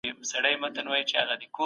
تعليم 0.31 0.61
د 0.73 0.75
ځان 0.75 0.85
وده 1.31 1.47
کوي. 1.53 1.59